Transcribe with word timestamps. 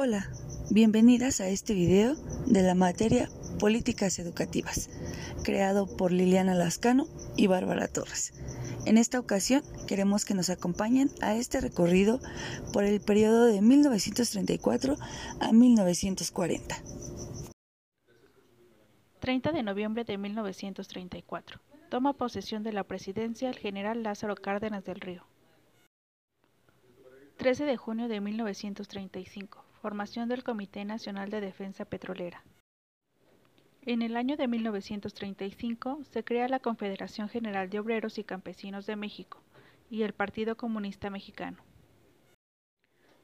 Hola, 0.00 0.30
bienvenidas 0.70 1.40
a 1.40 1.48
este 1.48 1.74
video 1.74 2.14
de 2.46 2.62
la 2.62 2.76
materia 2.76 3.28
Políticas 3.58 4.20
Educativas, 4.20 4.88
creado 5.42 5.88
por 5.96 6.12
Liliana 6.12 6.54
Lascano 6.54 7.08
y 7.36 7.48
Bárbara 7.48 7.88
Torres. 7.88 8.32
En 8.86 8.96
esta 8.96 9.18
ocasión 9.18 9.64
queremos 9.88 10.24
que 10.24 10.34
nos 10.34 10.50
acompañen 10.50 11.10
a 11.20 11.34
este 11.34 11.60
recorrido 11.60 12.20
por 12.72 12.84
el 12.84 13.00
periodo 13.00 13.46
de 13.46 13.60
1934 13.60 14.94
a 15.40 15.52
1940. 15.52 16.76
30 19.18 19.50
de 19.50 19.62
noviembre 19.64 20.04
de 20.04 20.16
1934. 20.16 21.60
Toma 21.88 22.12
posesión 22.12 22.62
de 22.62 22.72
la 22.72 22.84
presidencia 22.84 23.48
el 23.48 23.58
general 23.58 24.04
Lázaro 24.04 24.36
Cárdenas 24.36 24.84
del 24.84 25.00
Río. 25.00 25.26
13 27.38 27.64
de 27.64 27.76
junio 27.76 28.06
de 28.06 28.20
1935. 28.20 29.67
Formación 29.78 30.28
del 30.28 30.42
Comité 30.42 30.84
Nacional 30.84 31.30
de 31.30 31.40
Defensa 31.40 31.84
Petrolera. 31.84 32.42
En 33.82 34.02
el 34.02 34.16
año 34.16 34.36
de 34.36 34.48
1935 34.48 36.00
se 36.02 36.24
crea 36.24 36.48
la 36.48 36.58
Confederación 36.58 37.28
General 37.28 37.70
de 37.70 37.78
Obreros 37.78 38.18
y 38.18 38.24
Campesinos 38.24 38.86
de 38.86 38.96
México 38.96 39.40
y 39.88 40.02
el 40.02 40.12
Partido 40.12 40.56
Comunista 40.56 41.10
Mexicano. 41.10 41.58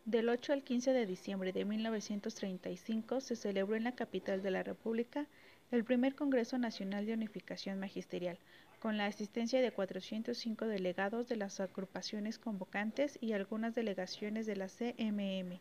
Del 0.04 0.28
8 0.28 0.52
al 0.52 0.62
15 0.62 0.92
de 0.92 1.06
diciembre 1.06 1.52
de 1.52 1.64
1935 1.64 3.20
se 3.20 3.34
celebró 3.34 3.74
en 3.74 3.84
la 3.84 3.96
capital 3.96 4.40
de 4.42 4.52
la 4.52 4.62
República 4.62 5.26
el 5.72 5.82
primer 5.82 6.14
Congreso 6.14 6.56
Nacional 6.56 7.04
de 7.04 7.14
Unificación 7.14 7.80
Magisterial, 7.80 8.38
con 8.78 8.96
la 8.96 9.06
asistencia 9.06 9.60
de 9.60 9.72
405 9.72 10.66
delegados 10.66 11.26
de 11.28 11.36
las 11.36 11.58
agrupaciones 11.58 12.38
convocantes 12.38 13.18
y 13.20 13.32
algunas 13.32 13.74
delegaciones 13.74 14.46
de 14.46 14.56
la 14.56 14.68
CMM, 14.68 15.58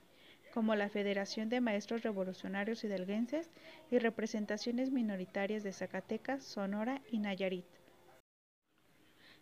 como 0.53 0.75
la 0.75 0.87
Federación 0.87 1.49
de 1.49 1.61
Maestros 1.61 2.03
Revolucionarios 2.03 2.83
Hidalguenses 2.83 3.49
y 3.89 3.97
representaciones 3.97 4.91
minoritarias 4.91 5.63
de 5.63 5.73
Zacatecas, 5.73 6.43
Sonora 6.43 7.01
y 7.09 7.17
Nayarit. 7.17 7.65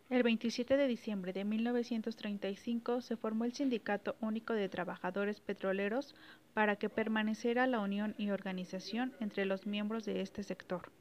El 0.09 0.23
27 0.23 0.77
de 0.77 0.88
diciembre 0.88 1.33
de 1.33 1.44
1935 1.44 3.02
se 3.02 3.17
formó 3.17 3.44
el 3.44 3.53
Sindicato 3.53 4.16
Único 4.21 4.53
de 4.53 4.69
Trabajadores 4.69 5.41
Petroleros 5.41 6.16
para 6.53 6.77
que 6.77 6.88
permaneciera 6.88 7.67
la 7.67 7.81
unión 7.81 8.16
y 8.17 8.30
organización 8.30 9.14
entre 9.19 9.43
los 9.43 9.66
miembros 9.66 10.05
de 10.05 10.21
este 10.21 10.43
sector. 10.43 10.93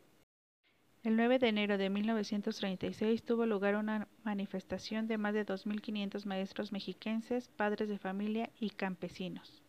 El 1.05 1.17
9 1.17 1.39
de 1.39 1.49
enero 1.49 1.79
de 1.79 1.89
1936 1.89 3.23
tuvo 3.23 3.47
lugar 3.47 3.77
una 3.77 4.09
manifestación 4.25 5.07
de 5.07 5.19
más 5.19 5.35
de 5.35 5.47
2.500 5.47 6.27
maestros 6.27 6.73
mexiquenses, 6.73 7.49
padres 7.49 7.89
de 7.89 7.99
familia 7.99 8.51
y 8.59 8.71
campesinos. 8.71 9.63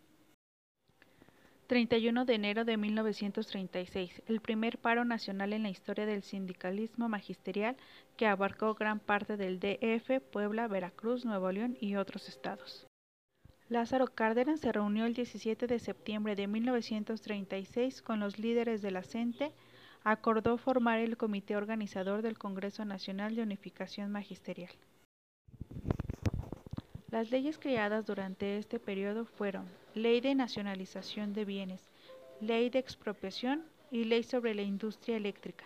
31 1.71 2.25
de 2.25 2.33
enero 2.33 2.65
de 2.65 2.75
1936, 2.75 4.23
el 4.27 4.41
primer 4.41 4.77
paro 4.77 5.05
nacional 5.05 5.53
en 5.53 5.63
la 5.63 5.69
historia 5.69 6.05
del 6.05 6.21
sindicalismo 6.21 7.07
magisterial 7.07 7.77
que 8.17 8.27
abarcó 8.27 8.73
gran 8.73 8.99
parte 8.99 9.37
del 9.37 9.61
DF, 9.61 10.19
Puebla, 10.33 10.67
Veracruz, 10.67 11.23
Nuevo 11.23 11.49
León 11.49 11.77
y 11.79 11.95
otros 11.95 12.27
estados. 12.27 12.87
Lázaro 13.69 14.07
Cárdenas 14.07 14.59
se 14.59 14.73
reunió 14.73 15.05
el 15.05 15.13
17 15.13 15.65
de 15.65 15.79
septiembre 15.79 16.35
de 16.35 16.47
1936 16.47 18.01
con 18.01 18.19
los 18.19 18.37
líderes 18.37 18.81
de 18.81 18.91
la 18.91 19.03
CENTE, 19.03 19.53
acordó 20.03 20.57
formar 20.57 20.99
el 20.99 21.15
comité 21.15 21.55
organizador 21.55 22.21
del 22.21 22.37
Congreso 22.37 22.83
Nacional 22.83 23.33
de 23.33 23.43
Unificación 23.43 24.11
Magisterial. 24.11 24.73
Las 27.09 27.31
leyes 27.31 27.57
creadas 27.57 28.05
durante 28.05 28.57
este 28.57 28.77
periodo 28.77 29.23
fueron 29.23 29.67
Ley 29.93 30.21
de 30.21 30.35
Nacionalización 30.35 31.33
de 31.33 31.43
Bienes, 31.43 31.81
Ley 32.39 32.69
de 32.69 32.79
Expropiación 32.79 33.65
y 33.91 34.05
Ley 34.05 34.23
sobre 34.23 34.55
la 34.55 34.61
Industria 34.61 35.17
Eléctrica. 35.17 35.65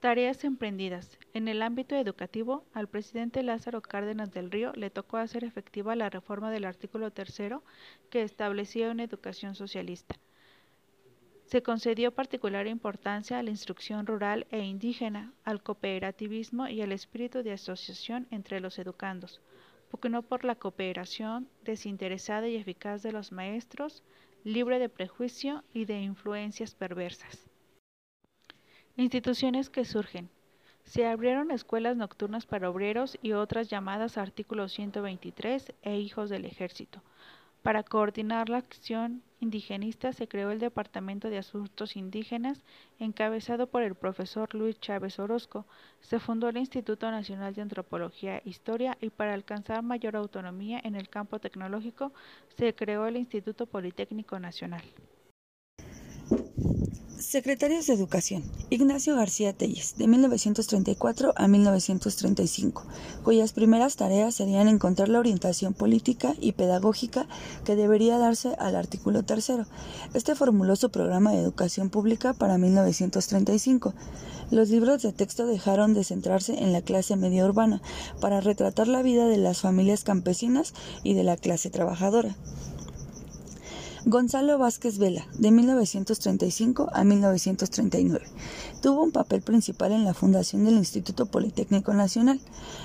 Tareas 0.00 0.44
emprendidas. 0.44 1.18
En 1.32 1.48
el 1.48 1.62
ámbito 1.62 1.96
educativo, 1.96 2.62
al 2.74 2.88
presidente 2.88 3.42
Lázaro 3.42 3.80
Cárdenas 3.80 4.32
del 4.32 4.50
Río 4.50 4.72
le 4.74 4.90
tocó 4.90 5.16
hacer 5.16 5.44
efectiva 5.44 5.96
la 5.96 6.10
reforma 6.10 6.50
del 6.50 6.66
artículo 6.66 7.10
tercero 7.10 7.62
que 8.10 8.20
establecía 8.20 8.90
una 8.90 9.04
educación 9.04 9.54
socialista. 9.54 10.16
Se 11.46 11.62
concedió 11.62 12.12
particular 12.12 12.66
importancia 12.66 13.38
a 13.38 13.42
la 13.42 13.50
instrucción 13.50 14.06
rural 14.06 14.46
e 14.50 14.60
indígena, 14.60 15.32
al 15.44 15.62
cooperativismo 15.62 16.68
y 16.68 16.82
al 16.82 16.92
espíritu 16.92 17.42
de 17.42 17.52
asociación 17.52 18.26
entre 18.30 18.60
los 18.60 18.78
educandos, 18.78 19.40
no 20.08 20.22
por 20.22 20.44
la 20.44 20.54
cooperación 20.54 21.48
desinteresada 21.64 22.48
y 22.48 22.56
eficaz 22.56 23.02
de 23.02 23.12
los 23.12 23.32
maestros, 23.32 24.02
libre 24.44 24.78
de 24.78 24.88
prejuicio 24.88 25.62
y 25.74 25.84
de 25.84 26.00
influencias 26.00 26.74
perversas. 26.74 27.50
Instituciones 28.96 29.68
que 29.68 29.84
surgen. 29.84 30.30
Se 30.84 31.06
abrieron 31.06 31.50
escuelas 31.50 31.96
nocturnas 31.96 32.46
para 32.46 32.70
obreros 32.70 33.18
y 33.22 33.32
otras 33.32 33.68
llamadas 33.68 34.16
artículo 34.16 34.68
123 34.68 35.74
e 35.82 35.98
hijos 35.98 36.30
del 36.30 36.46
ejército, 36.46 37.02
para 37.62 37.82
coordinar 37.82 38.48
la 38.48 38.58
acción 38.58 39.22
indigenista 39.40 40.12
se 40.12 40.28
creó 40.28 40.50
el 40.50 40.58
Departamento 40.58 41.28
de 41.28 41.38
Asuntos 41.38 41.96
Indígenas, 41.96 42.62
encabezado 42.98 43.66
por 43.66 43.82
el 43.82 43.94
profesor 43.94 44.54
Luis 44.54 44.78
Chávez 44.80 45.18
Orozco. 45.18 45.66
Se 46.00 46.20
fundó 46.20 46.48
el 46.48 46.56
Instituto 46.56 47.10
Nacional 47.10 47.54
de 47.54 47.62
Antropología 47.62 48.38
e 48.38 48.42
Historia 48.48 48.96
y 49.00 49.10
para 49.10 49.34
alcanzar 49.34 49.82
mayor 49.82 50.16
autonomía 50.16 50.80
en 50.84 50.94
el 50.94 51.08
campo 51.08 51.38
tecnológico 51.38 52.12
se 52.56 52.74
creó 52.74 53.06
el 53.06 53.16
Instituto 53.16 53.66
Politécnico 53.66 54.38
Nacional. 54.38 54.82
Secretarios 57.30 57.86
de 57.86 57.94
Educación. 57.94 58.42
Ignacio 58.70 59.14
García 59.14 59.52
Telles, 59.52 59.94
de 59.96 60.08
1934 60.08 61.32
a 61.36 61.46
1935, 61.46 62.84
cuyas 63.22 63.52
primeras 63.52 63.94
tareas 63.94 64.34
serían 64.34 64.66
encontrar 64.66 65.08
la 65.08 65.20
orientación 65.20 65.72
política 65.72 66.34
y 66.40 66.50
pedagógica 66.50 67.28
que 67.64 67.76
debería 67.76 68.18
darse 68.18 68.56
al 68.58 68.74
artículo 68.74 69.22
tercero. 69.22 69.66
Este 70.12 70.34
formuló 70.34 70.74
su 70.74 70.90
programa 70.90 71.30
de 71.30 71.38
educación 71.38 71.88
pública 71.88 72.34
para 72.34 72.58
1935. 72.58 73.94
Los 74.50 74.70
libros 74.70 75.00
de 75.02 75.12
texto 75.12 75.46
dejaron 75.46 75.94
de 75.94 76.02
centrarse 76.02 76.58
en 76.58 76.72
la 76.72 76.82
clase 76.82 77.14
media 77.14 77.44
urbana 77.44 77.80
para 78.20 78.40
retratar 78.40 78.88
la 78.88 79.02
vida 79.02 79.26
de 79.26 79.36
las 79.36 79.60
familias 79.60 80.02
campesinas 80.02 80.74
y 81.04 81.14
de 81.14 81.22
la 81.22 81.36
clase 81.36 81.70
trabajadora. 81.70 82.34
Gonzalo 84.06 84.56
Vázquez 84.56 84.96
Vela, 84.96 85.26
de 85.34 85.50
1935 85.50 86.88
a 86.90 87.04
1939. 87.04 88.24
Tuvo 88.80 89.02
un 89.02 89.12
papel 89.12 89.42
principal 89.42 89.92
en 89.92 90.04
la 90.04 90.14
fundación 90.14 90.64
del 90.64 90.76
Instituto 90.76 91.26
Politécnico 91.26 91.92
Nacional. 91.92 92.40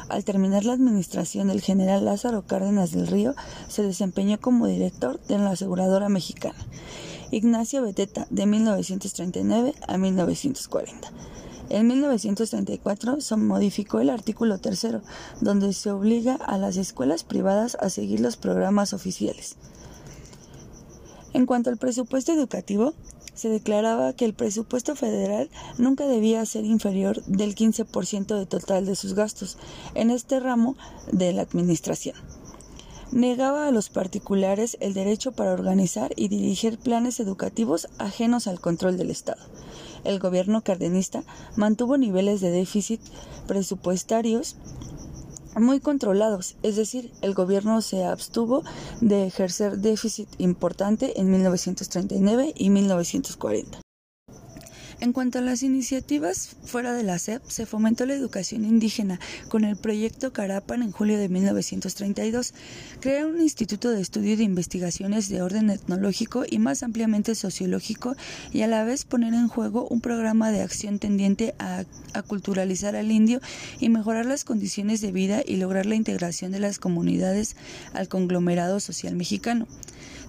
Al 0.10 0.26
terminar 0.26 0.66
la 0.66 0.74
administración 0.74 1.48
del 1.48 1.62
general 1.62 2.04
Lázaro 2.04 2.46
Cárdenas 2.46 2.92
del 2.92 3.08
Río, 3.08 3.34
se 3.70 3.82
desempeñó 3.82 4.42
como 4.42 4.68
director 4.68 5.22
de 5.22 5.38
la 5.38 5.52
aseguradora 5.52 6.10
mexicana. 6.10 6.60
Ignacio 7.32 7.82
Beteta, 7.82 8.28
de 8.30 8.46
1939 8.46 9.74
a 9.88 9.98
1940. 9.98 11.12
En 11.70 11.88
1934 11.88 13.22
se 13.22 13.36
modificó 13.38 14.02
el 14.02 14.10
artículo 14.10 14.58
tercero, 14.58 15.02
donde 15.40 15.72
se 15.72 15.92
obliga 15.92 16.36
a 16.36 16.58
las 16.58 16.76
escuelas 16.76 17.24
privadas 17.24 17.78
a 17.80 17.90
seguir 17.90 18.20
los 18.20 18.36
programas 18.36 18.92
oficiales. 18.92 19.56
En 21.36 21.46
cuanto 21.46 21.70
al 21.70 21.76
presupuesto 21.76 22.32
educativo, 22.32 22.94
se 23.34 23.50
declaraba 23.50 24.14
que 24.14 24.24
el 24.24 24.34
presupuesto 24.34 24.96
federal 24.96 25.50
nunca 25.78 26.08
debía 26.08 26.46
ser 26.46 26.64
inferior 26.64 27.22
del 27.26 27.56
15% 27.56 28.40
de 28.40 28.46
total 28.46 28.86
de 28.86 28.96
sus 28.96 29.16
gastos 29.16 29.58
en 29.96 30.12
este 30.12 30.40
ramo 30.40 30.78
de 31.12 31.34
la 31.34 31.42
administración. 31.42 32.16
Negaba 33.12 33.68
a 33.68 33.72
los 33.72 33.90
particulares 33.90 34.78
el 34.80 34.94
derecho 34.94 35.34
para 35.34 35.52
organizar 35.52 36.14
y 36.16 36.30
dirigir 36.30 36.78
planes 36.78 37.20
educativos 37.20 37.90
ajenos 37.98 38.48
al 38.48 38.62
control 38.62 38.96
del 38.96 39.12
Estado. 39.12 39.44
El 40.06 40.20
gobierno 40.20 40.62
cardenista 40.62 41.26
mantuvo 41.58 41.98
niveles 41.98 42.40
de 42.40 42.52
déficit 42.52 43.02
presupuestarios 43.46 44.56
muy 45.60 45.80
controlados, 45.80 46.58
es 46.64 46.76
decir, 46.76 47.12
el 47.22 47.34
gobierno 47.34 47.82
se 47.82 48.04
abstuvo 48.04 48.64
de 49.02 49.26
ejercer 49.28 49.78
déficit 49.78 50.30
importante 50.38 51.20
en 51.20 51.32
1939 51.32 52.54
y 52.56 52.70
1940. 52.70 53.85
En 55.02 55.12
cuanto 55.12 55.40
a 55.40 55.42
las 55.42 55.62
iniciativas 55.62 56.56
fuera 56.64 56.94
de 56.94 57.04
la 57.04 57.20
SEP, 57.20 57.44
se 57.48 57.66
fomentó 57.66 58.06
la 58.06 58.14
educación 58.14 58.64
indígena 58.64 59.20
con 59.50 59.66
el 59.66 59.76
proyecto 59.76 60.32
Carapan 60.32 60.82
en 60.84 60.92
julio 60.92 61.18
de 61.18 61.28
1932. 61.28 62.54
Crea 63.02 63.28
un 63.28 63.42
instituto 63.42 63.92
de 63.92 64.02
estudio 64.02 64.38
de 64.38 64.44
investigaciones 64.44 65.28
de 65.28 65.42
orden 65.42 65.70
etnológico 65.70 66.46
y 66.50 66.60
más 66.60 66.82
ampliamente 66.82 67.36
sociológico 67.36 68.16
y 68.54 68.62
a 68.62 68.68
la 68.68 68.86
vez 68.86 69.04
poner 69.04 69.34
en 69.34 69.50
juego 69.50 69.86
un 69.90 70.00
programa 70.00 70.52
de 70.52 70.62
acción 70.62 70.98
tendiente 70.98 71.56
a, 71.60 71.84
a 72.14 72.22
culturalizar 72.22 72.96
al 72.96 73.12
indio 73.12 73.42
y 73.82 73.90
mejorar 73.90 74.26
las 74.26 74.46
condiciones 74.46 75.02
de 75.02 75.12
vida 75.12 75.42
y 75.46 75.58
lograr 75.58 75.86
la 75.86 75.96
integración 75.96 76.54
de 76.54 76.60
las 76.60 76.80
comunidades 76.80 77.58
al 77.94 78.08
conglomerado 78.08 78.80
social 78.80 79.16
mexicano. 79.16 79.68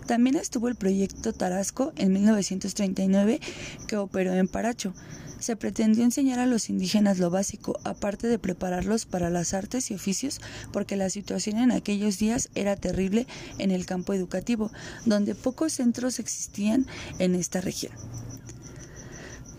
También 0.07 0.37
estuvo 0.37 0.69
el 0.69 0.77
proyecto 0.77 1.33
Tarasco 1.33 1.93
en 1.97 2.13
1939 2.13 3.41
que 3.89 3.97
operó 3.97 4.33
en 4.35 4.47
Paracho. 4.47 4.95
Se 5.41 5.57
pretendió 5.57 6.05
enseñar 6.05 6.39
a 6.39 6.47
los 6.47 6.71
indígenas 6.71 7.19
lo 7.19 7.29
básico, 7.29 7.79
aparte 7.85 8.29
de 8.29 8.39
prepararlos 8.39 9.05
para 9.05 9.31
las 9.31 9.53
artes 9.53 9.91
y 9.91 9.95
oficios, 9.95 10.41
porque 10.73 10.97
la 10.97 11.11
situación 11.11 11.59
en 11.59 11.73
aquellos 11.73 12.19
días 12.19 12.51
era 12.55 12.77
terrible 12.77 13.27
en 13.59 13.71
el 13.71 13.85
campo 13.85 14.15
educativo, 14.15 14.71
donde 15.05 15.35
pocos 15.35 15.73
centros 15.75 16.21
existían 16.21 16.87
en 17.19 17.35
esta 17.35 17.61
región. 17.61 17.93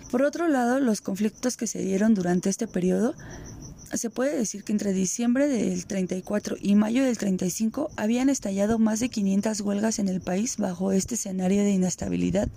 Por 0.10 0.22
otro 0.22 0.48
lado, 0.48 0.80
los 0.80 1.02
conflictos 1.02 1.58
que 1.58 1.68
se 1.68 1.80
dieron 1.80 2.14
durante 2.14 2.50
este 2.50 2.66
periodo 2.66 3.14
se 3.94 4.10
puede 4.10 4.38
decir 4.38 4.64
que 4.64 4.72
entre 4.72 4.94
diciembre 4.94 5.48
del 5.48 5.86
34 5.86 6.58
y 6.60 6.76
mayo 6.76 7.04
del 7.04 7.18
35 7.18 7.90
habían 7.96 8.30
estallado 8.30 8.80
más 8.80 9.00
de 9.00 9.10
500 9.10 9.62
huelgas 9.62 10.00
en 10.00 10.10
el 10.10 10.22
país 10.22 10.58
bajo 10.58 10.92
este 10.92 11.16
escenario 11.16 11.64
de 11.64 11.72
inestabilidad. 11.72 12.50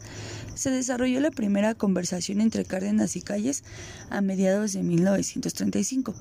Se 0.54 0.70
desarrolló 0.70 1.20
la 1.20 1.30
primera 1.30 1.74
conversación 1.74 2.40
entre 2.40 2.64
Cárdenas 2.64 3.16
y 3.16 3.22
Calles 3.22 3.64
a 4.10 4.20
mediados 4.20 4.72
de 4.72 4.82
1935. 4.82 6.14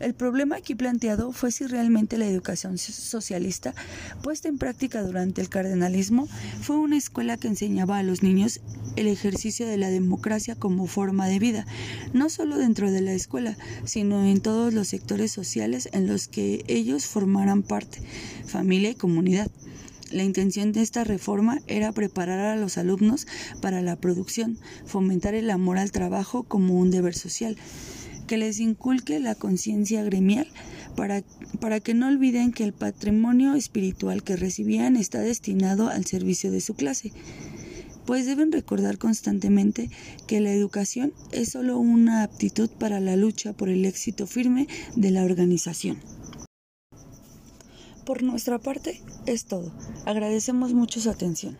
El 0.00 0.14
problema 0.14 0.56
aquí 0.56 0.74
planteado 0.74 1.32
fue 1.32 1.50
si 1.50 1.66
realmente 1.66 2.16
la 2.16 2.26
educación 2.26 2.78
socialista 2.78 3.74
puesta 4.22 4.48
en 4.48 4.58
práctica 4.58 5.02
durante 5.02 5.40
el 5.40 5.48
cardenalismo 5.48 6.28
fue 6.62 6.76
una 6.76 6.96
escuela 6.96 7.36
que 7.36 7.48
enseñaba 7.48 7.98
a 7.98 8.02
los 8.02 8.22
niños 8.22 8.60
el 8.96 9.08
ejercicio 9.08 9.66
de 9.66 9.76
la 9.76 9.90
democracia 9.90 10.54
como 10.54 10.86
forma 10.86 11.26
de 11.26 11.38
vida, 11.38 11.66
no 12.12 12.30
solo 12.30 12.56
dentro 12.56 12.90
de 12.90 13.00
la 13.00 13.12
escuela, 13.12 13.56
sino 13.84 14.24
en 14.24 14.40
todos 14.44 14.74
los 14.74 14.88
sectores 14.88 15.32
sociales 15.32 15.88
en 15.92 16.06
los 16.06 16.28
que 16.28 16.64
ellos 16.68 17.06
formaran 17.06 17.62
parte, 17.62 18.02
familia 18.44 18.90
y 18.90 18.94
comunidad. 18.94 19.50
La 20.10 20.22
intención 20.22 20.70
de 20.72 20.82
esta 20.82 21.02
reforma 21.02 21.62
era 21.66 21.92
preparar 21.92 22.40
a 22.40 22.56
los 22.56 22.76
alumnos 22.76 23.26
para 23.62 23.80
la 23.80 23.96
producción, 23.96 24.58
fomentar 24.84 25.34
el 25.34 25.50
amor 25.50 25.78
al 25.78 25.92
trabajo 25.92 26.42
como 26.42 26.78
un 26.78 26.90
deber 26.90 27.14
social, 27.14 27.56
que 28.26 28.36
les 28.36 28.60
inculque 28.60 29.18
la 29.18 29.34
conciencia 29.34 30.04
gremial 30.04 30.46
para, 30.94 31.22
para 31.58 31.80
que 31.80 31.94
no 31.94 32.08
olviden 32.08 32.52
que 32.52 32.64
el 32.64 32.74
patrimonio 32.74 33.54
espiritual 33.54 34.22
que 34.22 34.36
recibían 34.36 34.96
está 34.96 35.20
destinado 35.20 35.88
al 35.88 36.04
servicio 36.04 36.52
de 36.52 36.60
su 36.60 36.74
clase 36.74 37.12
pues 38.06 38.26
deben 38.26 38.52
recordar 38.52 38.98
constantemente 38.98 39.90
que 40.26 40.40
la 40.40 40.52
educación 40.52 41.12
es 41.32 41.50
solo 41.50 41.78
una 41.78 42.22
aptitud 42.22 42.70
para 42.70 43.00
la 43.00 43.16
lucha 43.16 43.52
por 43.52 43.68
el 43.68 43.84
éxito 43.84 44.26
firme 44.26 44.68
de 44.96 45.10
la 45.10 45.24
organización. 45.24 45.98
Por 48.04 48.22
nuestra 48.22 48.58
parte 48.58 49.00
es 49.26 49.46
todo. 49.46 49.72
Agradecemos 50.04 50.74
mucho 50.74 51.00
su 51.00 51.08
atención. 51.08 51.56